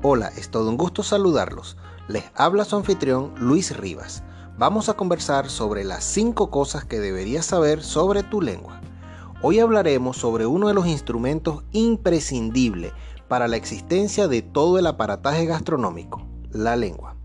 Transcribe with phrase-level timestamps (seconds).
[0.00, 1.76] Hola, es todo un gusto saludarlos.
[2.06, 4.22] Les habla su anfitrión Luis Rivas.
[4.56, 8.80] Vamos a conversar sobre las 5 cosas que deberías saber sobre tu lengua.
[9.42, 12.92] Hoy hablaremos sobre uno de los instrumentos imprescindibles
[13.26, 17.16] para la existencia de todo el aparataje gastronómico, la lengua.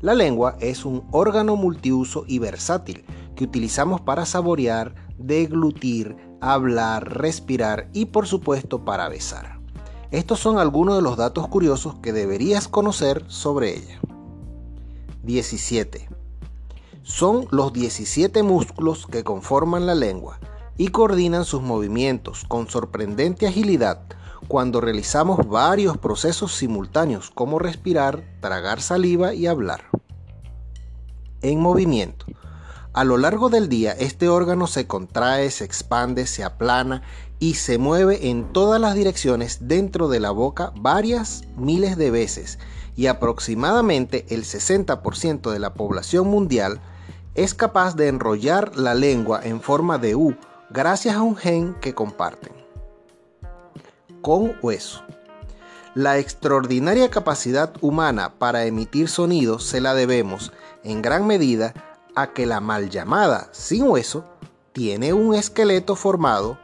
[0.00, 3.04] La lengua es un órgano multiuso y versátil
[3.36, 9.53] que utilizamos para saborear, deglutir, hablar, respirar y por supuesto para besar.
[10.10, 14.00] Estos son algunos de los datos curiosos que deberías conocer sobre ella.
[15.22, 16.08] 17.
[17.02, 20.38] Son los 17 músculos que conforman la lengua
[20.76, 24.00] y coordinan sus movimientos con sorprendente agilidad
[24.48, 29.84] cuando realizamos varios procesos simultáneos como respirar, tragar saliva y hablar.
[31.42, 32.26] En movimiento.
[32.94, 37.02] A lo largo del día este órgano se contrae, se expande, se aplana
[37.40, 42.60] y se mueve en todas las direcciones dentro de la boca varias miles de veces
[42.94, 46.80] y aproximadamente el 60% de la población mundial
[47.34, 50.36] es capaz de enrollar la lengua en forma de U
[50.70, 52.52] gracias a un gen que comparten.
[54.22, 55.02] Con hueso.
[55.96, 60.52] La extraordinaria capacidad humana para emitir sonidos se la debemos
[60.84, 61.74] en gran medida
[62.14, 64.24] a que la mal llamada sin hueso
[64.72, 66.58] tiene un esqueleto formado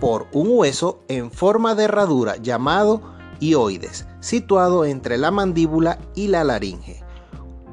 [0.00, 3.00] por un hueso en forma de herradura llamado
[3.40, 7.02] hioides, situado entre la mandíbula y la laringe,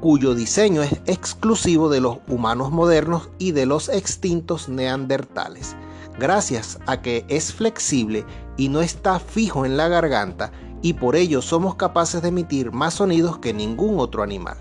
[0.00, 5.76] cuyo diseño es exclusivo de los humanos modernos y de los extintos neandertales,
[6.18, 8.24] gracias a que es flexible
[8.56, 12.94] y no está fijo en la garganta y por ello somos capaces de emitir más
[12.94, 14.56] sonidos que ningún otro animal.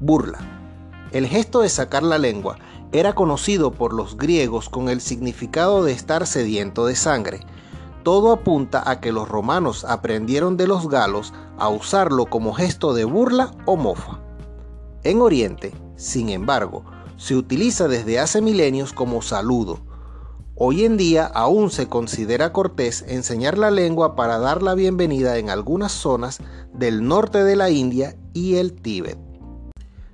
[0.00, 0.38] Burla.
[1.10, 2.58] El gesto de sacar la lengua
[2.92, 7.40] era conocido por los griegos con el significado de estar sediento de sangre.
[8.02, 13.04] Todo apunta a que los romanos aprendieron de los galos a usarlo como gesto de
[13.04, 14.20] burla o mofa.
[15.02, 16.84] En Oriente, sin embargo,
[17.16, 19.80] se utiliza desde hace milenios como saludo.
[20.54, 25.48] Hoy en día aún se considera cortés enseñar la lengua para dar la bienvenida en
[25.50, 26.38] algunas zonas
[26.74, 29.27] del norte de la India y el Tíbet.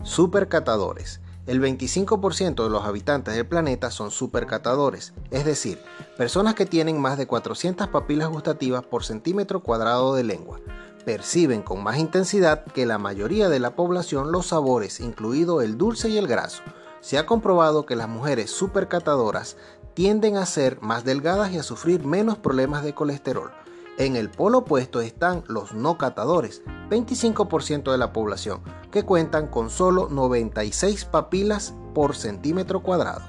[0.04, 5.78] Supercatadores el 25% de los habitantes del planeta son supercatadores, es decir,
[6.16, 10.60] personas que tienen más de 400 papilas gustativas por centímetro cuadrado de lengua.
[11.04, 16.09] Perciben con más intensidad que la mayoría de la población los sabores, incluido el dulce
[16.09, 16.62] y el graso.
[17.03, 19.59] Se ha comprobado que las mujeres supercatadoras
[19.92, 23.50] tienden a ser más delgadas y a sufrir menos problemas de colesterol.
[23.98, 28.62] En el polo opuesto están los no catadores, 25% de la población,
[28.94, 33.22] que cuentan con solo 96 papilas por centímetro cuadrado.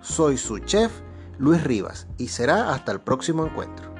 [0.00, 1.02] Soy su chef,
[1.36, 3.93] Luis Rivas, y será hasta el próximo encuentro.